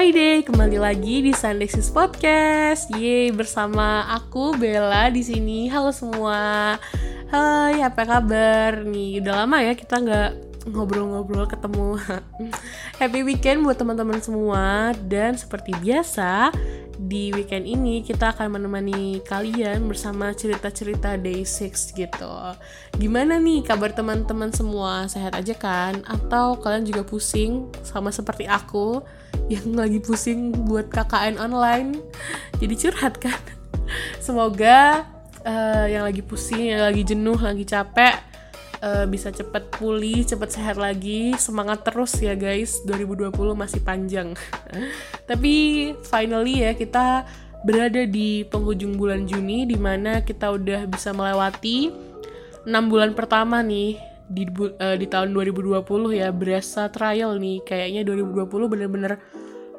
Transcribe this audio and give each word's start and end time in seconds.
Hello 0.00 0.08
my 0.08 0.16
day, 0.16 0.40
kembali 0.40 0.80
lagi 0.80 1.20
di 1.20 1.28
Sunday 1.36 1.68
Sis 1.68 1.92
Podcast. 1.92 2.88
Yeay, 2.96 3.36
bersama 3.36 4.08
aku 4.08 4.56
Bella 4.56 5.12
di 5.12 5.20
sini. 5.20 5.68
Halo 5.68 5.92
semua. 5.92 6.80
Hai, 7.28 7.84
apa 7.84 8.08
kabar? 8.08 8.80
Nih, 8.80 9.20
udah 9.20 9.44
lama 9.44 9.60
ya 9.60 9.76
kita 9.76 10.00
nggak 10.00 10.30
ngobrol-ngobrol 10.72 11.44
ketemu. 11.44 12.00
Happy 13.04 13.20
weekend 13.28 13.60
buat 13.60 13.76
teman-teman 13.76 14.24
semua 14.24 14.96
dan 15.04 15.36
seperti 15.36 15.76
biasa 15.76 16.48
di 17.00 17.32
weekend 17.32 17.64
ini 17.64 18.04
kita 18.04 18.36
akan 18.36 18.60
menemani 18.60 19.24
kalian 19.24 19.88
bersama 19.88 20.36
cerita-cerita 20.36 21.16
day 21.16 21.48
6 21.48 21.96
gitu. 21.96 22.34
Gimana 23.00 23.40
nih 23.40 23.64
kabar 23.64 23.96
teman-teman 23.96 24.52
semua? 24.52 25.08
Sehat 25.08 25.32
aja 25.32 25.56
kan? 25.56 26.04
Atau 26.04 26.60
kalian 26.60 26.84
juga 26.84 27.00
pusing 27.00 27.72
sama 27.80 28.12
seperti 28.12 28.44
aku 28.44 29.00
yang 29.52 29.72
lagi 29.72 29.96
pusing 30.04 30.52
buat 30.68 30.92
KKN 30.92 31.40
online? 31.40 31.96
Jadi 32.60 32.74
curhat 32.76 33.16
kan? 33.16 33.40
Semoga 34.24 35.08
uh, 35.48 35.86
yang 35.88 36.04
lagi 36.04 36.20
pusing, 36.20 36.76
yang 36.76 36.84
lagi 36.84 37.00
jenuh, 37.00 37.40
lagi 37.40 37.64
capek 37.64 38.29
uh, 38.82 39.04
bisa 39.06 39.32
cepet 39.32 39.70
pulih, 39.72 40.24
cepet 40.24 40.48
sehat 40.60 40.76
lagi. 40.76 41.36
Semangat 41.36 41.84
terus 41.86 42.16
ya 42.20 42.34
guys, 42.34 42.82
2020 42.84 43.32
masih 43.56 43.80
panjang. 43.84 44.34
Tapi 45.30 45.54
finally 46.04 46.64
ya 46.64 46.72
kita 46.74 47.24
berada 47.60 48.08
di 48.08 48.44
penghujung 48.48 48.96
bulan 48.96 49.28
Juni 49.28 49.68
di 49.68 49.76
mana 49.76 50.24
kita 50.24 50.48
udah 50.48 50.88
bisa 50.88 51.12
melewati 51.12 51.92
6 52.64 52.72
bulan 52.92 53.12
pertama 53.12 53.60
nih 53.60 54.00
di 54.30 54.48
uh, 54.48 54.96
di 54.96 55.06
tahun 55.10 55.34
2020 55.34 55.82
ya 56.16 56.30
berasa 56.30 56.88
trial 56.88 57.36
nih 57.36 57.60
kayaknya 57.66 58.06
2020 58.06 58.48
bener-bener 58.72 59.20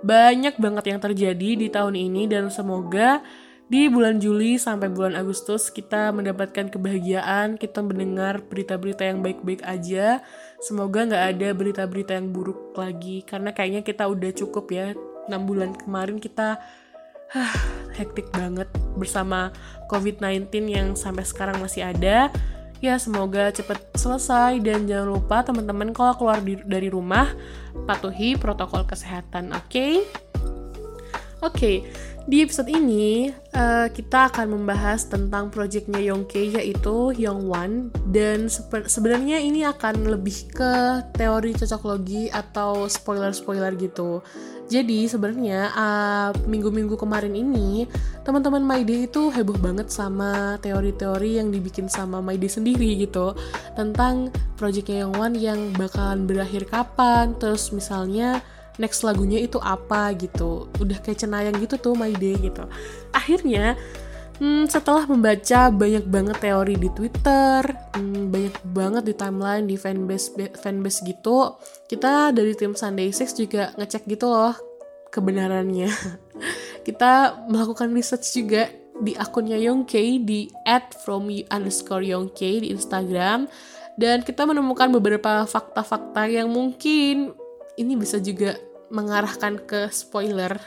banyak 0.01 0.57
banget 0.57 0.85
yang 0.93 0.99
terjadi 0.99 1.49
di 1.57 1.67
tahun 1.69 1.95
ini 1.95 2.27
dan 2.29 2.49
semoga 2.49 3.21
di 3.71 3.87
bulan 3.87 4.19
Juli 4.19 4.59
sampai 4.59 4.91
bulan 4.91 5.15
Agustus 5.15 5.71
kita 5.71 6.11
mendapatkan 6.11 6.67
kebahagiaan, 6.67 7.55
kita 7.55 7.79
mendengar 7.79 8.43
berita-berita 8.43 9.07
yang 9.07 9.23
baik-baik 9.23 9.63
aja. 9.63 10.19
Semoga 10.59 11.07
nggak 11.07 11.25
ada 11.39 11.47
berita-berita 11.55 12.19
yang 12.19 12.35
buruk 12.35 12.75
lagi, 12.75 13.23
karena 13.23 13.55
kayaknya 13.55 13.79
kita 13.87 14.03
udah 14.11 14.31
cukup 14.35 14.75
ya. 14.75 14.91
6 15.31 15.47
bulan 15.47 15.71
kemarin 15.71 16.19
kita 16.19 16.59
huh, 17.31 17.55
hektik 17.95 18.27
banget 18.35 18.67
bersama 18.99 19.55
COVID-19 19.87 20.51
yang 20.67 20.87
sampai 20.99 21.23
sekarang 21.23 21.63
masih 21.63 21.87
ada. 21.87 22.27
Ya 22.83 22.99
semoga 22.99 23.55
cepet 23.55 23.79
selesai 23.95 24.59
dan 24.59 24.83
jangan 24.83 25.15
lupa 25.15 25.47
teman-teman 25.47 25.95
kalau 25.95 26.11
keluar 26.19 26.43
dari 26.43 26.91
rumah 26.91 27.31
patuhi 27.87 28.35
protokol 28.35 28.83
kesehatan, 28.83 29.55
oke? 29.55 29.71
Okay? 29.71 30.03
Oke, 31.41 31.57
okay, 31.57 31.77
di 32.29 32.45
episode 32.45 32.69
ini 32.69 33.33
uh, 33.57 33.89
kita 33.89 34.29
akan 34.29 34.61
membahas 34.61 35.09
tentang 35.09 35.49
proyeknya 35.49 35.97
Yongke 35.97 36.53
yaitu 36.53 37.17
Yongwan 37.17 37.89
dan 38.13 38.45
sebenarnya 38.85 39.41
ini 39.41 39.65
akan 39.65 40.05
lebih 40.05 40.53
ke 40.53 41.01
teori 41.17 41.57
cocoklogi 41.57 42.29
atau 42.29 42.85
spoiler-spoiler 42.85 43.73
gitu. 43.81 44.21
Jadi 44.69 45.09
sebenarnya 45.09 45.73
uh, 45.73 46.29
minggu-minggu 46.45 46.93
kemarin 46.93 47.33
ini 47.33 47.89
teman-teman 48.21 48.61
Maide 48.61 49.09
itu 49.09 49.33
heboh 49.33 49.57
banget 49.57 49.89
sama 49.89 50.61
teori-teori 50.61 51.41
yang 51.41 51.49
dibikin 51.49 51.89
sama 51.89 52.21
Maide 52.21 52.53
sendiri 52.53 53.01
gitu 53.01 53.33
tentang 53.73 54.29
proyeknya 54.61 55.09
Yongwan 55.09 55.33
yang 55.33 55.73
bakalan 55.73 56.29
berakhir 56.29 56.69
kapan, 56.69 57.33
terus 57.41 57.73
misalnya 57.73 58.45
next 58.81 59.05
lagunya 59.05 59.37
itu 59.37 59.61
apa 59.61 60.09
gitu. 60.17 60.65
Udah 60.81 60.97
kayak 61.05 61.21
cenayang 61.21 61.55
gitu 61.61 61.77
tuh 61.77 61.93
my 61.93 62.09
day 62.17 62.33
gitu. 62.41 62.65
Akhirnya 63.13 63.77
hmm, 64.41 64.65
setelah 64.65 65.05
membaca 65.05 65.69
banyak 65.69 66.05
banget 66.09 66.37
teori 66.41 66.75
di 66.81 66.89
Twitter 66.89 67.61
hmm, 67.93 68.33
banyak 68.33 68.55
banget 68.73 69.03
di 69.05 69.13
timeline 69.13 69.65
di 69.69 69.77
fanbase 69.77 70.33
fanbase 70.57 71.05
gitu 71.05 71.61
kita 71.85 72.33
dari 72.33 72.57
tim 72.57 72.73
Sunday 72.73 73.13
Six 73.13 73.37
juga 73.37 73.69
ngecek 73.77 74.09
gitu 74.09 74.25
loh 74.33 74.57
kebenarannya. 75.13 75.91
Kita 76.87 77.45
melakukan 77.45 77.93
research 77.93 78.25
juga 78.33 78.71
di 78.97 79.13
akunnya 79.13 79.59
Yongkei 79.59 80.23
di 80.23 80.49
at 80.65 80.97
from 81.05 81.29
underscore 81.51 82.01
di 82.01 82.67
Instagram 82.73 83.45
dan 83.99 84.21
kita 84.21 84.45
menemukan 84.45 84.89
beberapa 84.93 85.45
fakta-fakta 85.45 86.25
yang 86.25 86.49
mungkin 86.49 87.33
ini 87.77 87.93
bisa 87.97 88.17
juga 88.21 88.55
mengarahkan 88.91 89.63
ke 89.63 89.87
spoiler. 89.89 90.59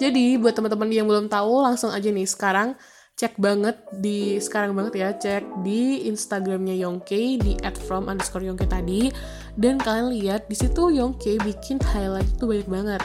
Jadi 0.00 0.40
buat 0.40 0.56
teman-teman 0.56 0.90
yang 0.90 1.06
belum 1.06 1.30
tahu 1.30 1.62
langsung 1.62 1.92
aja 1.92 2.08
nih 2.08 2.24
sekarang 2.24 2.74
cek 3.20 3.36
banget 3.36 3.76
di 4.00 4.40
sekarang 4.40 4.72
banget 4.72 4.94
ya 4.96 5.08
cek 5.12 5.60
di 5.60 6.08
Instagramnya 6.08 6.72
Yongke 6.72 7.36
di 7.36 7.52
@from 7.84 8.08
underscore 8.08 8.48
Yongke 8.48 8.64
tadi. 8.64 9.12
Dan 9.60 9.76
kalian 9.76 10.08
lihat 10.16 10.48
di 10.48 10.56
situ 10.56 10.88
Yongke 10.88 11.36
bikin 11.44 11.76
highlight 11.92 12.24
itu 12.24 12.48
banyak 12.48 12.68
banget. 12.72 13.02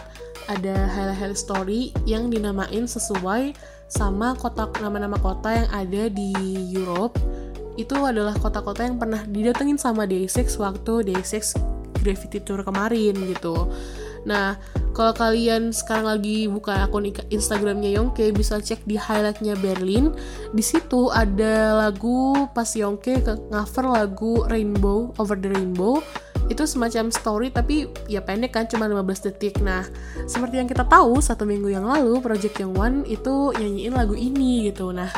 Ada 0.47 0.87
highlight 0.87 1.35
story 1.35 1.91
yang 2.07 2.31
dinamain 2.31 2.87
sesuai 2.87 3.51
sama 3.91 4.39
kota 4.39 4.71
nama-nama 4.79 5.19
kota 5.19 5.51
yang 5.51 5.69
ada 5.75 6.07
di 6.07 6.31
Europe. 6.71 7.19
Itu 7.75 7.99
adalah 8.07 8.39
kota-kota 8.39 8.87
yang 8.87 8.95
pernah 8.95 9.27
didatengin 9.27 9.75
sama 9.75 10.07
Day6 10.07 10.47
waktu 10.63 11.11
Day6 11.11 11.74
Gravity 12.05 12.37
Tour 12.45 12.61
kemarin 12.61 13.17
gitu. 13.33 13.73
Nah, 14.25 14.57
kalau 14.97 15.13
kalian 15.13 15.69
sekarang 15.69 16.09
lagi 16.09 16.49
buka 16.49 16.89
akun 16.89 17.05
Instagramnya 17.29 17.93
Yongke, 17.93 18.33
bisa 18.33 18.57
cek 18.57 18.81
di 18.89 18.97
highlightnya 18.97 19.53
Berlin. 19.61 20.13
Di 20.53 20.65
situ 20.65 21.13
ada 21.13 21.77
lagu 21.77 22.49
pas 22.53 22.67
Yongke 22.73 23.21
ke 23.21 23.33
cover 23.53 23.85
lagu 23.85 24.41
Rainbow 24.49 25.13
Over 25.21 25.37
the 25.37 25.53
Rainbow. 25.53 26.01
Itu 26.49 26.65
semacam 26.69 27.09
story 27.09 27.49
tapi 27.49 27.89
ya 28.09 28.21
pendek 28.21 28.53
kan, 28.53 28.65
cuma 28.65 28.89
15 28.89 29.29
detik. 29.29 29.61
Nah, 29.61 29.85
seperti 30.25 30.61
yang 30.61 30.69
kita 30.69 30.85
tahu, 30.85 31.21
satu 31.21 31.45
minggu 31.45 31.73
yang 31.73 31.85
lalu 31.85 32.21
Project 32.21 32.61
Young 32.61 32.77
One 32.77 32.97
itu 33.05 33.53
nyanyiin 33.53 33.93
lagu 33.93 34.17
ini 34.17 34.69
gitu. 34.69 34.89
Nah, 34.89 35.09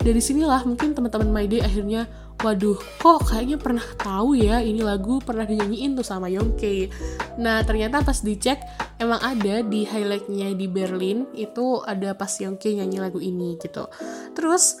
dari 0.00 0.22
sinilah 0.22 0.64
mungkin 0.64 0.96
teman-teman 0.96 1.28
My 1.28 1.44
Day 1.50 1.60
akhirnya 1.60 2.08
waduh 2.40 2.76
kok 3.00 3.28
kayaknya 3.28 3.60
pernah 3.60 3.84
tahu 4.00 4.36
ya 4.36 4.64
ini 4.64 4.80
lagu 4.80 5.20
pernah 5.20 5.44
dinyanyiin 5.44 5.92
tuh 5.96 6.06
sama 6.06 6.32
Yongke. 6.32 6.88
Nah 7.36 7.60
ternyata 7.64 8.00
pas 8.00 8.16
dicek 8.20 8.60
emang 8.96 9.20
ada 9.20 9.60
di 9.60 9.84
highlightnya 9.84 10.56
di 10.56 10.66
Berlin 10.68 11.28
itu 11.36 11.84
ada 11.84 12.16
pas 12.16 12.32
Yongke 12.32 12.72
nyanyi 12.76 12.98
lagu 13.00 13.20
ini 13.20 13.60
gitu. 13.60 13.88
Terus 14.32 14.80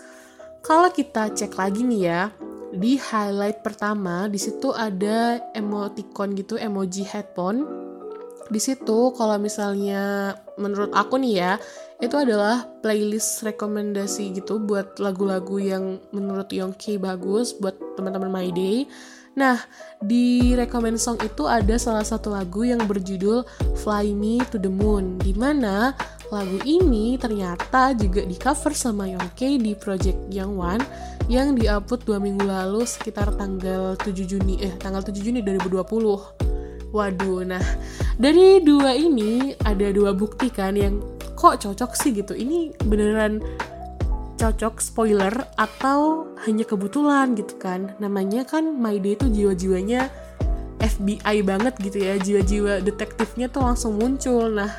kalau 0.60 0.92
kita 0.92 1.32
cek 1.32 1.56
lagi 1.56 1.84
nih 1.84 2.02
ya 2.04 2.22
di 2.70 2.96
highlight 2.96 3.66
pertama 3.66 4.30
di 4.30 4.38
situ 4.38 4.70
ada 4.70 5.42
emoticon 5.56 6.38
gitu 6.38 6.54
emoji 6.54 7.02
headphone 7.02 7.79
di 8.50 8.58
situ 8.58 9.14
kalau 9.14 9.38
misalnya 9.38 10.34
menurut 10.58 10.90
aku 10.90 11.16
nih 11.22 11.34
ya 11.38 11.52
itu 12.02 12.16
adalah 12.18 12.66
playlist 12.82 13.46
rekomendasi 13.46 14.34
gitu 14.34 14.58
buat 14.58 14.98
lagu-lagu 14.98 15.62
yang 15.62 16.02
menurut 16.10 16.50
Yongki 16.50 16.98
bagus 16.98 17.54
buat 17.54 17.78
teman-teman 17.94 18.32
My 18.32 18.48
Day. 18.50 18.90
Nah, 19.38 19.62
di 20.02 20.58
recommend 20.58 20.98
song 20.98 21.14
itu 21.22 21.46
ada 21.46 21.78
salah 21.78 22.02
satu 22.02 22.34
lagu 22.34 22.66
yang 22.66 22.82
berjudul 22.90 23.46
Fly 23.78 24.10
Me 24.10 24.42
to 24.50 24.58
the 24.58 24.66
Moon, 24.66 25.22
di 25.22 25.30
mana 25.30 25.94
lagu 26.34 26.58
ini 26.66 27.14
ternyata 27.14 27.94
juga 27.94 28.26
di 28.26 28.34
cover 28.34 28.74
sama 28.74 29.06
Yongke 29.06 29.60
di 29.62 29.78
Project 29.78 30.34
Young 30.34 30.58
One 30.58 30.82
yang 31.30 31.54
diupload 31.54 32.02
dua 32.02 32.18
minggu 32.18 32.42
lalu 32.42 32.82
sekitar 32.82 33.30
tanggal 33.38 33.94
7 34.02 34.10
Juni 34.26 34.58
eh 34.66 34.74
tanggal 34.82 35.06
7 35.06 35.14
Juni 35.22 35.46
2020. 35.46 36.49
Waduh, 36.90 37.46
nah 37.46 37.62
dari 38.18 38.58
dua 38.66 38.98
ini 38.98 39.54
ada 39.62 39.94
dua 39.94 40.10
bukti 40.10 40.50
kan 40.50 40.74
yang 40.74 40.98
kok 41.38 41.62
cocok 41.62 41.94
sih 41.94 42.10
gitu. 42.10 42.34
Ini 42.34 42.74
beneran 42.82 43.38
cocok 44.34 44.82
spoiler 44.82 45.32
atau 45.54 46.26
hanya 46.48 46.66
kebetulan 46.66 47.38
gitu 47.38 47.56
kan. 47.62 47.94
Namanya 48.02 48.42
kan 48.42 48.74
My 48.74 48.98
Day 48.98 49.14
itu 49.14 49.30
jiwa-jiwanya 49.30 50.10
FBI 50.82 51.46
banget 51.46 51.78
gitu 51.78 52.02
ya. 52.02 52.18
Jiwa-jiwa 52.18 52.82
detektifnya 52.82 53.46
tuh 53.46 53.62
langsung 53.64 53.94
muncul. 53.94 54.50
Nah 54.50 54.74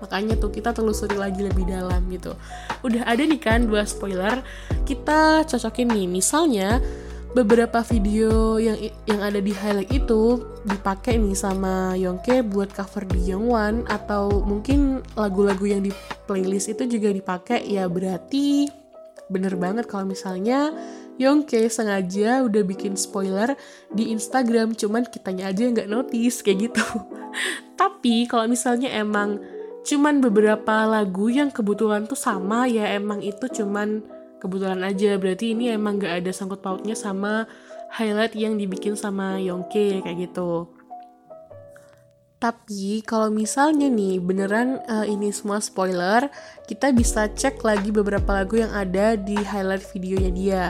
makanya 0.00 0.40
tuh 0.40 0.48
kita 0.48 0.72
telusuri 0.72 1.12
lagi 1.14 1.44
lebih 1.44 1.68
dalam 1.68 2.08
gitu. 2.08 2.32
Udah 2.80 3.04
ada 3.04 3.20
nih 3.20 3.36
kan 3.36 3.68
dua 3.68 3.84
spoiler. 3.84 4.40
Kita 4.88 5.44
cocokin 5.44 5.92
nih 5.92 6.08
misalnya 6.08 6.80
beberapa 7.30 7.78
video 7.86 8.58
yang 8.58 8.74
yang 9.06 9.20
ada 9.22 9.38
di 9.38 9.54
highlight 9.54 9.90
itu 9.94 10.42
dipakai 10.66 11.14
nih 11.14 11.38
sama 11.38 11.94
Yongke 11.94 12.42
buat 12.42 12.74
cover 12.74 13.06
di 13.06 13.30
Youngwon 13.30 13.86
atau 13.86 14.42
mungkin 14.42 15.02
lagu-lagu 15.14 15.62
yang 15.62 15.82
di 15.86 15.94
playlist 16.26 16.74
itu 16.74 16.98
juga 16.98 17.14
dipakai. 17.14 17.62
Ya 17.70 17.86
berarti 17.86 18.66
bener 19.30 19.54
banget 19.54 19.86
kalau 19.86 20.10
misalnya 20.10 20.74
Yongke 21.22 21.70
sengaja 21.70 22.42
udah 22.42 22.66
bikin 22.66 22.98
spoiler 22.98 23.54
di 23.94 24.10
Instagram 24.10 24.74
cuman 24.74 25.06
kitanya 25.06 25.54
aja 25.54 25.70
nggak 25.70 25.86
notice 25.86 26.42
kayak 26.42 26.70
gitu. 26.70 26.84
Tapi 27.80 28.26
kalau 28.26 28.50
misalnya 28.50 28.90
emang 28.90 29.38
cuman 29.86 30.18
beberapa 30.18 30.84
lagu 30.84 31.30
yang 31.30 31.48
kebetulan 31.48 32.04
tuh 32.04 32.18
sama 32.18 32.68
ya 32.68 32.90
emang 32.92 33.24
itu 33.24 33.48
cuman 33.48 34.04
kebetulan 34.40 34.80
aja 34.82 35.20
berarti 35.20 35.52
ini 35.52 35.70
emang 35.70 36.00
gak 36.00 36.24
ada 36.24 36.32
sangkut 36.32 36.64
pautnya 36.64 36.96
sama 36.96 37.44
highlight 37.92 38.34
yang 38.34 38.56
dibikin 38.56 38.96
sama 38.96 39.36
Yongke 39.38 40.00
kayak 40.00 40.30
gitu 40.30 40.80
tapi 42.40 43.04
kalau 43.04 43.28
misalnya 43.28 43.92
nih 43.92 44.16
beneran 44.16 44.80
uh, 44.88 45.04
ini 45.04 45.28
semua 45.28 45.60
spoiler, 45.60 46.24
kita 46.64 46.88
bisa 46.88 47.28
cek 47.28 47.60
lagi 47.60 47.92
beberapa 47.92 48.32
lagu 48.32 48.56
yang 48.56 48.72
ada 48.72 49.12
di 49.12 49.36
highlight 49.36 49.84
videonya 49.92 50.30
dia. 50.32 50.64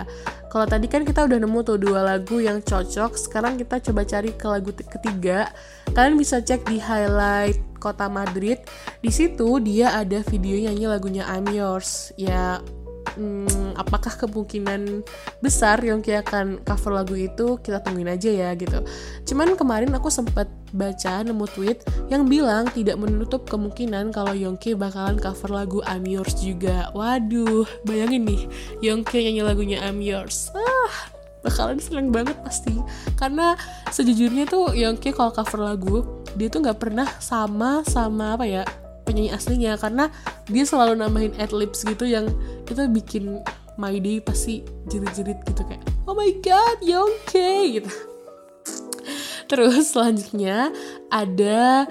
Kalau 0.51 0.67
tadi 0.67 0.91
kan 0.91 1.07
kita 1.07 1.31
udah 1.31 1.39
nemu 1.39 1.63
tuh 1.63 1.79
dua 1.79 2.03
lagu 2.03 2.43
yang 2.43 2.59
cocok, 2.59 3.15
sekarang 3.15 3.55
kita 3.55 3.79
coba 3.87 4.03
cari 4.03 4.35
ke 4.35 4.47
lagu 4.51 4.75
ketiga. 4.75 5.47
Kalian 5.95 6.19
bisa 6.19 6.43
cek 6.43 6.67
di 6.67 6.83
highlight 6.83 7.55
kota 7.79 8.11
Madrid. 8.11 8.59
Di 8.99 9.15
situ 9.15 9.63
dia 9.63 9.95
ada 9.95 10.27
video 10.27 10.59
nyanyi 10.59 10.91
lagunya 10.91 11.23
I'm 11.31 11.47
Yours. 11.55 12.11
Ya 12.19 12.59
hmm, 13.17 13.79
apakah 13.79 14.12
kemungkinan 14.15 15.03
besar 15.41 15.81
Yongki 15.81 16.15
akan 16.21 16.62
cover 16.62 16.93
lagu 16.95 17.15
itu? 17.17 17.59
Kita 17.59 17.83
tungguin 17.83 18.11
aja 18.11 18.31
ya 18.31 18.51
gitu. 18.55 18.83
Cuman 19.27 19.55
kemarin 19.55 19.91
aku 19.97 20.12
sempat 20.12 20.51
baca 20.71 21.23
nemu 21.27 21.47
tweet 21.51 21.83
yang 22.12 22.27
bilang 22.31 22.71
tidak 22.71 22.99
menutup 22.99 23.47
kemungkinan 23.51 24.15
kalau 24.15 24.35
Yongki 24.35 24.79
bakalan 24.79 25.19
cover 25.19 25.51
lagu 25.51 25.79
I'm 25.87 26.07
Yours 26.07 26.39
juga. 26.39 26.91
Waduh 26.95 27.67
bayangin 27.83 28.27
nih 28.27 28.43
Yongki 28.85 29.27
nyanyi 29.27 29.43
lagunya 29.43 29.79
I'm 29.83 29.99
Yours. 29.99 30.51
Ah 30.55 31.11
bakalan 31.41 31.81
seneng 31.81 32.12
banget 32.12 32.37
pasti. 32.45 32.77
Karena 33.17 33.57
sejujurnya 33.91 34.47
tuh 34.47 34.77
Yongki 34.77 35.11
kalau 35.17 35.33
cover 35.33 35.61
lagu 35.65 35.97
dia 36.39 36.47
tuh 36.47 36.62
nggak 36.62 36.79
pernah 36.79 37.09
sama 37.19 37.83
sama 37.83 38.39
apa 38.39 38.47
ya 38.47 38.62
penyanyi 39.11 39.35
aslinya 39.35 39.75
karena 39.75 40.07
dia 40.47 40.62
selalu 40.62 40.95
nambahin 40.95 41.35
adlibs 41.43 41.83
gitu 41.83 42.07
yang 42.07 42.31
itu 42.71 42.79
bikin 42.87 43.43
my 43.75 43.99
day 43.99 44.23
pasti 44.23 44.62
jerit-jerit 44.87 45.43
gitu 45.51 45.67
kayak 45.67 45.83
oh 46.07 46.15
my 46.15 46.31
god 46.39 46.79
Yongke 46.79 47.83
gitu 47.83 47.91
terus 49.51 49.91
selanjutnya 49.91 50.71
ada 51.11 51.91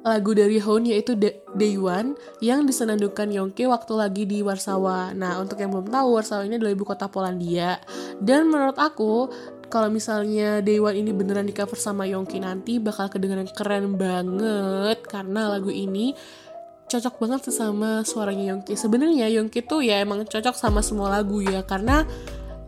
lagu 0.00 0.32
dari 0.32 0.56
Hone 0.56 0.96
yaitu 0.96 1.12
Day 1.52 1.76
One 1.76 2.16
yang 2.40 2.64
disenandungkan 2.64 3.28
Yongke 3.28 3.68
waktu 3.68 3.92
lagi 4.00 4.24
di 4.24 4.40
Warsawa. 4.40 5.12
Nah, 5.12 5.36
untuk 5.44 5.60
yang 5.60 5.76
belum 5.76 5.92
tahu, 5.92 6.16
Warsawa 6.16 6.48
ini 6.48 6.56
adalah 6.56 6.72
ibu 6.72 6.88
kota 6.88 7.04
Polandia. 7.12 7.76
Dan 8.16 8.48
menurut 8.48 8.80
aku, 8.80 9.28
kalau 9.70 9.86
misalnya 9.92 10.58
Day 10.64 10.82
One 10.82 10.98
ini 10.98 11.14
beneran 11.14 11.46
di 11.46 11.54
cover 11.54 11.78
sama 11.78 12.08
Yongke 12.08 12.42
nanti 12.42 12.82
bakal 12.82 13.06
kedengaran 13.06 13.46
keren 13.54 13.94
banget 13.94 15.04
karena 15.06 15.52
lagu 15.52 15.70
ini 15.70 16.16
cocok 16.90 17.14
banget 17.22 17.40
sama 17.54 18.02
suaranya 18.02 18.50
Yongki. 18.50 18.74
Sebenarnya 18.74 19.30
Yongki 19.30 19.62
tuh 19.62 19.86
ya 19.86 20.02
emang 20.02 20.26
cocok 20.26 20.58
sama 20.58 20.82
semua 20.82 21.06
lagu 21.14 21.38
ya 21.38 21.62
karena 21.62 22.02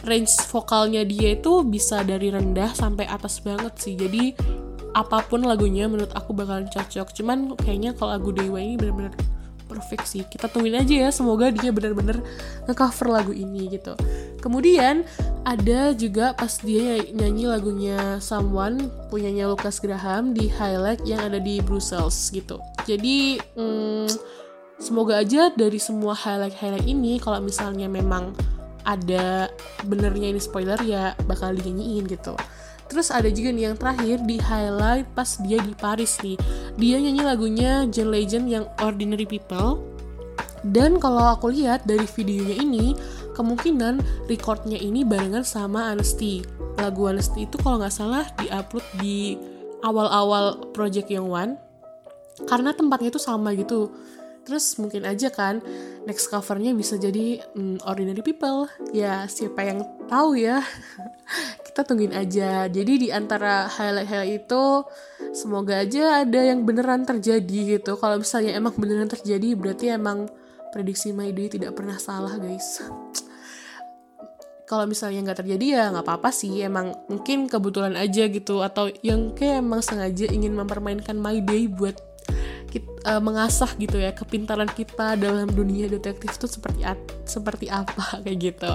range 0.07 0.47
vokalnya 0.47 1.03
dia 1.03 1.35
itu 1.35 1.67
bisa 1.67 2.07
dari 2.07 2.31
rendah 2.31 2.71
sampai 2.71 3.11
atas 3.11 3.43
banget 3.43 3.75
sih. 3.83 3.99
Jadi 3.99 4.35
apa 4.95 5.25
pun 5.27 5.43
lagunya 5.43 5.91
menurut 5.91 6.15
aku 6.15 6.31
bakalan 6.31 6.71
cocok. 6.71 7.11
Cuman 7.19 7.59
kayaknya 7.59 7.99
kalau 7.99 8.15
lagu 8.15 8.31
Dewa 8.31 8.63
ini 8.63 8.79
bener-bener 8.79 9.11
perfect 9.67 10.05
sih. 10.07 10.23
Kita 10.29 10.53
tungguin 10.53 10.77
aja 10.77 11.09
ya, 11.09 11.11
semoga 11.11 11.49
dia 11.49 11.73
bener-bener 11.73 12.21
nge-cover 12.69 13.09
lagu 13.09 13.33
ini 13.33 13.73
gitu. 13.73 13.97
Kemudian 14.39 15.03
ada 15.43 15.91
juga 15.95 16.33
pas 16.39 16.55
dia 16.63 17.03
nyanyi 17.11 17.51
lagunya 17.51 18.23
Someone 18.23 18.91
punyanya 19.11 19.51
Lucas 19.51 19.83
Graham 19.83 20.35
di 20.35 20.47
highlight 20.47 21.03
yang 21.03 21.23
ada 21.27 21.43
di 21.43 21.59
Brussels 21.59 22.31
gitu 22.31 22.63
jadi 22.87 23.43
hmm, 23.59 24.11
semoga 24.79 25.19
aja 25.19 25.51
dari 25.55 25.83
semua 25.83 26.15
highlight-highlight 26.15 26.87
ini 26.87 27.19
kalau 27.19 27.43
misalnya 27.43 27.91
memang 27.91 28.31
ada 28.83 29.51
benernya 29.87 30.35
ini 30.35 30.41
spoiler 30.43 30.79
ya 30.83 31.15
bakal 31.27 31.55
dinyanyiin 31.55 32.07
gitu 32.07 32.35
Terus 32.93 33.09
ada 33.09 33.33
juga 33.33 33.49
nih 33.57 33.73
yang 33.73 33.77
terakhir 33.81 34.21
di 34.29 34.37
highlight 34.37 35.09
pas 35.17 35.41
dia 35.41 35.57
di 35.65 35.73
Paris 35.73 36.21
nih. 36.21 36.37
Dia 36.77 37.01
nyanyi 37.01 37.25
lagunya 37.25 37.89
John 37.89 38.13
Legend 38.13 38.47
yang 38.53 38.65
Ordinary 38.85 39.25
People. 39.25 39.81
Dan 40.61 41.01
kalau 41.01 41.25
aku 41.33 41.49
lihat 41.57 41.89
dari 41.89 42.05
videonya 42.05 42.61
ini, 42.61 42.93
kemungkinan 43.33 44.27
recordnya 44.29 44.79
ini 44.79 45.03
barengan 45.03 45.45
sama 45.45 45.93
Honesty. 45.93 46.45
Lagu 46.81 47.09
Honesty 47.09 47.45
itu 47.49 47.57
kalau 47.61 47.81
nggak 47.81 47.95
salah 47.95 48.25
diupload 48.41 48.87
di 49.01 49.37
awal-awal 49.85 50.73
Project 50.73 51.11
Young 51.11 51.29
One. 51.29 51.53
Karena 52.49 52.73
tempatnya 52.73 53.13
itu 53.13 53.21
sama 53.21 53.53
gitu. 53.53 53.93
Terus 54.43 54.75
mungkin 54.83 55.07
aja 55.07 55.31
kan 55.31 55.63
next 56.03 56.27
covernya 56.27 56.75
bisa 56.75 56.99
jadi 56.99 57.39
mm, 57.55 57.87
ordinary 57.87 58.23
people. 58.27 58.67
Ya 58.91 59.27
siapa 59.31 59.63
yang 59.63 59.87
tahu 60.11 60.35
ya. 60.35 60.59
Kita 61.67 61.87
tungguin 61.87 62.15
aja. 62.15 62.67
Jadi 62.67 63.07
di 63.07 63.09
antara 63.15 63.71
highlight 63.71 64.09
highlight 64.11 64.35
itu 64.43 64.65
semoga 65.31 65.81
aja 65.87 66.27
ada 66.27 66.41
yang 66.43 66.67
beneran 66.67 67.07
terjadi 67.07 67.79
gitu. 67.79 67.95
Kalau 67.95 68.19
misalnya 68.19 68.59
emang 68.59 68.75
beneran 68.75 69.07
terjadi 69.07 69.55
berarti 69.55 69.95
emang 69.95 70.27
prediksi 70.73 71.13
My 71.13 71.31
Day 71.31 71.53
tidak 71.53 71.77
pernah 71.77 72.01
salah 72.01 72.35
guys 72.41 72.81
kalau 74.73 74.89
misalnya 74.89 75.21
nggak 75.21 75.45
terjadi 75.45 75.67
ya 75.69 75.85
nggak 75.93 76.09
apa-apa 76.09 76.33
sih 76.33 76.65
emang 76.65 76.97
mungkin 77.13 77.45
kebetulan 77.45 77.93
aja 77.93 78.25
gitu 78.33 78.65
atau 78.65 78.89
yang 79.05 79.37
kayak 79.37 79.61
emang 79.61 79.85
sengaja 79.85 80.33
ingin 80.33 80.57
mempermainkan 80.57 81.13
My 81.21 81.45
Day 81.45 81.69
buat 81.69 82.01
kita, 82.73 82.89
uh, 83.05 83.11
eh, 83.13 83.21
mengasah 83.21 83.69
gitu 83.77 84.01
ya 84.01 84.17
kepintaran 84.17 84.73
kita 84.73 85.21
dalam 85.21 85.53
dunia 85.53 85.93
detektif 85.93 86.41
itu 86.41 86.49
seperti 86.49 86.81
seperti 87.29 87.67
apa 87.69 88.17
kayak 88.25 88.39
gitu. 88.41 88.75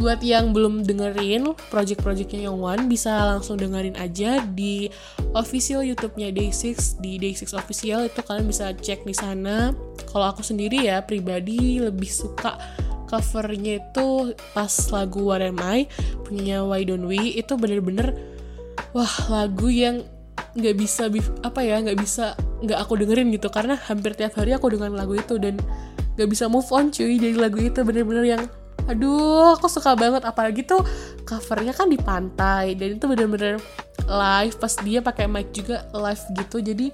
Buat 0.00 0.24
yang 0.24 0.50
belum 0.56 0.82
dengerin 0.82 1.52
project-projectnya 1.70 2.48
Young 2.48 2.58
One 2.58 2.88
bisa 2.90 3.12
langsung 3.36 3.60
dengerin 3.60 3.94
aja 4.00 4.42
di 4.42 4.88
official 5.36 5.84
YouTube-nya 5.84 6.32
Day6 6.32 6.98
di 6.98 7.20
Day6 7.20 7.54
Official 7.54 8.08
itu 8.08 8.20
kalian 8.24 8.48
bisa 8.48 8.72
cek 8.72 9.04
di 9.04 9.14
sana. 9.14 9.70
Kalau 10.08 10.32
aku 10.32 10.40
sendiri 10.40 10.88
ya 10.88 11.04
pribadi 11.04 11.78
lebih 11.78 12.08
suka 12.08 12.56
covernya 13.12 13.84
itu 13.84 14.32
pas 14.56 14.72
lagu 14.88 15.28
What 15.28 15.44
Am 15.44 15.60
I 15.60 15.84
punya 16.24 16.64
Why 16.64 16.88
Don't 16.88 17.04
We. 17.04 17.36
Itu 17.36 17.60
bener-bener 17.60 18.16
wah 18.96 19.14
lagu 19.28 19.68
yang 19.68 20.08
nggak 20.52 20.76
bisa 20.76 21.08
apa 21.44 21.64
ya 21.64 21.80
nggak 21.80 21.96
bisa 22.00 22.32
nggak 22.64 22.78
aku 22.80 22.96
dengerin 22.96 23.28
gitu. 23.36 23.52
Karena 23.52 23.76
hampir 23.76 24.16
tiap 24.16 24.40
hari 24.40 24.56
aku 24.56 24.72
dengan 24.72 24.96
lagu 24.96 25.12
itu 25.12 25.36
dan 25.36 25.60
nggak 26.16 26.28
bisa 26.32 26.48
move 26.48 26.66
on 26.72 26.88
cuy. 26.88 27.20
Dari 27.20 27.36
lagu 27.36 27.60
itu 27.60 27.84
bener-bener 27.84 28.24
yang 28.24 28.42
aduh 28.88 29.54
aku 29.54 29.66
suka 29.70 29.94
banget. 29.94 30.22
Apalagi 30.24 30.66
tuh 30.66 30.82
covernya 31.22 31.76
kan 31.76 31.90
di 31.90 31.98
pantai. 31.98 32.74
Dan 32.74 32.98
itu 32.98 33.06
bener-bener 33.06 33.60
live. 34.06 34.54
Pas 34.58 34.74
dia 34.82 35.00
pakai 35.04 35.26
mic 35.26 35.54
juga 35.54 35.86
live 35.92 36.22
gitu. 36.38 36.58
Jadi 36.62 36.86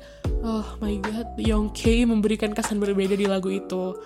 oh 0.44 0.66
my 0.82 0.96
god. 1.00 1.28
Yongke 1.38 2.04
memberikan 2.04 2.52
kesan 2.52 2.82
berbeda 2.82 3.14
di 3.14 3.26
lagu 3.26 3.48
itu. 3.48 3.96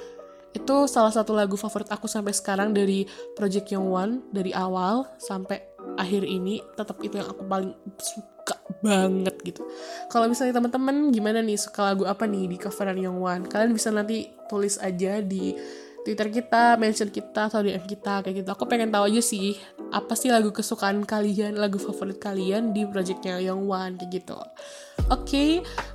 Itu 0.53 0.85
salah 0.85 1.11
satu 1.11 1.33
lagu 1.33 1.57
favorit 1.57 1.89
aku 1.89 2.05
sampai 2.05 2.37
sekarang 2.37 2.77
dari 2.77 3.09
Project 3.33 3.73
Young 3.73 3.89
One 3.89 4.13
dari 4.37 4.53
awal 4.53 5.09
sampai 5.17 5.61
akhir 5.97 6.29
ini. 6.29 6.61
Tetap 6.77 7.01
itu 7.01 7.17
yang 7.17 7.33
aku 7.33 7.43
paling 7.49 7.73
suka 7.97 8.61
banget 8.85 9.33
gitu. 9.49 9.65
Kalau 10.13 10.29
misalnya 10.29 10.61
teman-teman 10.61 11.09
gimana 11.09 11.41
nih? 11.41 11.57
Suka 11.57 11.89
lagu 11.89 12.05
apa 12.05 12.29
nih 12.29 12.53
di 12.53 12.57
coveran 12.61 13.01
Young 13.01 13.17
One? 13.23 13.49
Kalian 13.49 13.73
bisa 13.73 13.89
nanti 13.89 14.29
tulis 14.53 14.77
aja 14.77 15.25
di 15.25 15.57
Twitter 16.03 16.29
kita, 16.35 16.75
mention 16.83 17.09
kita 17.15 17.47
atau 17.47 17.63
DM 17.63 17.87
kita 17.87 18.27
kayak 18.27 18.43
gitu. 18.43 18.49
Aku 18.51 18.67
pengen 18.67 18.91
tahu 18.91 19.07
aja 19.07 19.23
sih 19.23 19.55
apa 19.95 20.19
sih 20.19 20.35
lagu 20.35 20.51
kesukaan 20.51 21.07
kalian, 21.07 21.55
lagu 21.55 21.79
favorit 21.79 22.19
kalian 22.19 22.75
di 22.75 22.83
projectnya 22.83 23.39
Young 23.39 23.71
One 23.71 23.95
kayak 24.03 24.11
gitu. 24.11 24.35
Oke, 24.35 25.07
okay, 25.09 25.51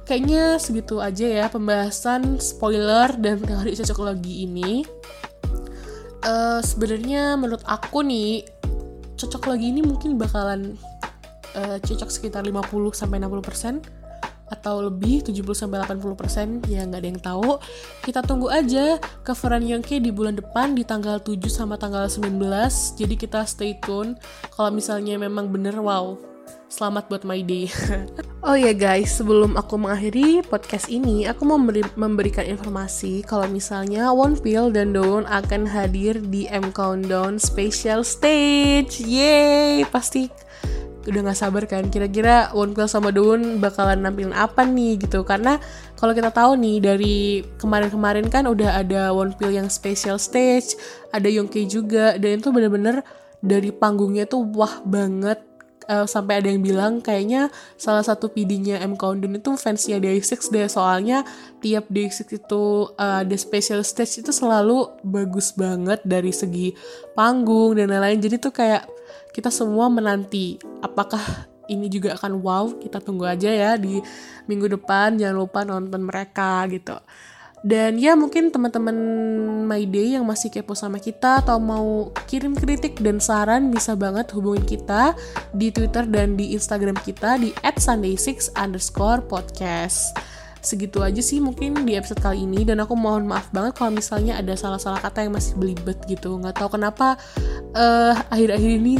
kayaknya 0.07 0.55
segitu 0.63 1.03
aja 1.03 1.27
ya 1.27 1.45
pembahasan 1.51 2.39
spoiler 2.39 3.11
dan 3.19 3.43
teori 3.43 3.75
cocok 3.75 3.99
lagi 4.07 4.47
ini. 4.47 4.87
Uh, 6.23 6.63
Sebenarnya 6.63 7.35
menurut 7.35 7.63
aku 7.67 7.99
nih 8.03 8.47
cocok 9.19 9.49
lagi 9.51 9.75
ini 9.75 9.81
mungkin 9.83 10.15
bakalan 10.15 10.79
uh, 11.57 11.77
cocok 11.83 12.07
sekitar 12.07 12.45
50 12.47 12.69
sampai 12.93 13.19
60% 13.19 14.06
atau 14.47 14.87
lebih 14.87 15.23
70 15.27 15.43
sampai 15.55 15.83
80% 15.83 16.71
ya 16.71 16.87
nggak 16.87 17.01
ada 17.03 17.09
yang 17.09 17.21
tahu. 17.21 17.59
Kita 18.03 18.23
tunggu 18.23 18.47
aja 18.47 18.99
coveran 19.23 19.63
Yongke 19.67 19.99
di 19.99 20.11
bulan 20.11 20.39
depan 20.39 20.75
di 20.75 20.87
tanggal 20.87 21.19
7 21.19 21.39
sama 21.51 21.75
tanggal 21.75 22.07
19. 22.07 22.39
Jadi 22.95 23.15
kita 23.19 23.43
stay 23.43 23.75
tune 23.83 24.15
kalau 24.55 24.71
misalnya 24.71 25.19
memang 25.19 25.51
bener 25.51 25.75
wow. 25.79 26.15
Selamat 26.67 27.07
buat 27.07 27.23
my 27.23 27.39
day. 27.47 27.71
oh 28.47 28.59
ya 28.59 28.75
guys, 28.75 29.15
sebelum 29.15 29.55
aku 29.55 29.79
mengakhiri 29.79 30.43
podcast 30.43 30.91
ini, 30.91 31.23
aku 31.23 31.47
mau 31.47 31.55
memberi, 31.55 31.79
memberikan 31.95 32.43
informasi 32.43 33.23
kalau 33.23 33.47
misalnya 33.47 34.11
One 34.11 34.35
Pill 34.35 34.75
dan 34.75 34.91
Dawn 34.91 35.23
akan 35.31 35.63
hadir 35.63 36.19
di 36.19 36.43
M 36.51 36.75
Countdown 36.75 37.39
Special 37.39 38.03
Stage. 38.03 38.99
Yeay, 38.99 39.87
pasti 39.87 40.27
udah 41.07 41.31
nggak 41.31 41.39
sabar 41.39 41.63
kan? 41.63 41.87
Kira-kira 41.87 42.51
One 42.51 42.75
sama 42.91 43.09
Dawn 43.15 43.63
bakalan 43.63 44.03
nampilin 44.03 44.35
apa 44.35 44.67
nih 44.67 44.99
gitu? 45.07 45.23
Karena 45.23 45.55
kalau 45.95 46.11
kita 46.11 46.29
tahu 46.29 46.59
nih 46.59 46.77
dari 46.83 47.41
kemarin-kemarin 47.57 48.27
kan 48.27 48.45
udah 48.45 48.83
ada 48.83 49.15
One 49.15 49.31
Pill 49.39 49.55
yang 49.55 49.71
special 49.71 50.19
stage 50.19 50.75
ada 51.15 51.31
Yongke 51.31 51.63
juga 51.65 52.19
dan 52.19 52.43
itu 52.43 52.51
bener-bener 52.51 53.01
dari 53.39 53.71
panggungnya 53.71 54.27
tuh 54.27 54.43
wah 54.53 54.83
banget. 54.83 55.39
Uh, 55.87 56.03
sampai 56.03 56.43
ada 56.43 56.51
yang 56.51 56.59
bilang 56.59 56.99
kayaknya 56.99 57.47
salah 57.79 58.03
satu 58.03 58.27
PD-nya 58.27 58.83
M. 58.83 58.99
Countdown 58.99 59.39
itu 59.39 59.55
fansnya 59.55 60.03
Day6 60.03 60.51
deh. 60.51 60.67
Soalnya 60.67 61.23
tiap 61.63 61.87
Day6 61.87 62.43
itu 62.43 62.91
uh, 62.91 63.23
special 63.39 63.87
stage 63.87 64.19
itu 64.19 64.35
selalu 64.35 64.91
bagus 65.07 65.55
banget 65.55 66.03
dari 66.03 66.35
segi 66.35 66.75
panggung 67.15 67.79
dan 67.79 67.87
lain-lain. 67.87 68.19
Jadi 68.19 68.35
tuh 68.35 68.51
kayak 68.51 68.96
kita 69.31 69.53
semua 69.53 69.87
menanti 69.91 70.57
apakah 70.81 71.21
ini 71.67 71.91
juga 71.91 72.15
akan 72.15 72.39
wow? 72.39 72.65
Kita 72.79 73.03
tunggu 73.03 73.27
aja 73.27 73.51
ya 73.51 73.75
di 73.75 73.99
minggu 74.47 74.71
depan 74.79 75.19
jangan 75.19 75.37
lupa 75.37 75.67
nonton 75.67 76.03
mereka 76.03 76.63
gitu. 76.71 76.95
Dan 77.65 77.97
ya 77.97 78.13
mungkin 78.13 78.53
teman-teman 78.53 78.95
My 79.65 79.83
Day 79.89 80.13
yang 80.13 80.23
masih 80.29 80.53
kepo 80.53 80.77
sama 80.77 81.01
kita 81.01 81.41
atau 81.41 81.57
mau 81.57 82.13
kirim 82.29 82.53
kritik 82.53 83.01
dan 83.01 83.17
saran 83.17 83.73
bisa 83.73 83.97
banget 83.97 84.29
hubungin 84.31 84.63
kita 84.63 85.17
di 85.57 85.73
Twitter 85.73 86.05
dan 86.05 86.37
di 86.37 86.53
Instagram 86.53 86.95
kita 87.01 87.41
di 87.41 87.51
@sunday6 87.65 88.53
underscore 88.55 89.25
podcast 89.25 90.13
segitu 90.67 90.99
aja 90.99 91.23
sih 91.23 91.39
mungkin 91.39 91.87
di 91.87 91.95
episode 91.95 92.19
kali 92.19 92.43
ini. 92.43 92.67
Dan 92.67 92.83
aku 92.83 92.93
mohon 92.99 93.23
maaf 93.23 93.47
banget 93.55 93.79
kalau 93.79 93.95
misalnya 93.95 94.35
ada 94.35 94.51
salah-salah 94.59 94.99
kata 94.99 95.23
yang 95.23 95.33
masih 95.33 95.55
belibet 95.55 95.97
gitu. 96.11 96.35
Nggak 96.35 96.59
tahu 96.59 96.75
kenapa 96.75 97.15
uh, 97.71 98.13
akhir-akhir 98.27 98.71
ini 98.83 98.99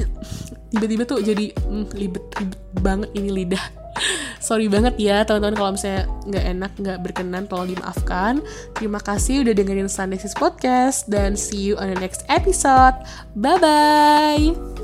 tiba-tiba 0.72 1.04
tuh 1.08 1.20
jadi 1.24 1.52
mm, 1.52 1.86
libet 2.00 2.24
libet 2.40 2.62
banget 2.80 3.10
ini 3.20 3.30
lidah. 3.44 3.66
Sorry 4.48 4.70
banget 4.70 4.96
ya 5.02 5.26
teman-teman 5.26 5.58
kalau 5.58 5.72
misalnya 5.76 6.04
nggak 6.30 6.46
enak 6.56 6.72
nggak 6.78 6.98
berkenan 7.04 7.44
tolong 7.50 7.74
dimaafkan. 7.74 8.40
Terima 8.78 9.02
kasih 9.02 9.44
udah 9.44 9.54
dengerin 9.58 9.90
Sunday 9.92 10.22
Podcast 10.38 11.10
dan 11.10 11.36
see 11.36 11.60
you 11.60 11.76
on 11.76 11.92
the 11.92 12.00
next 12.00 12.24
episode. 12.32 12.96
Bye 13.36 13.60
bye 13.60 14.77